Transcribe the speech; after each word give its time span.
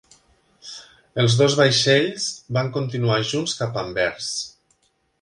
Els 1.25 1.35
dos 1.41 1.59
vaixells 1.59 2.27
van 2.59 2.75
continuar 2.81 3.23
junts 3.35 3.57
cap 3.63 3.79
a 3.81 3.85
Anvers. 3.89 4.35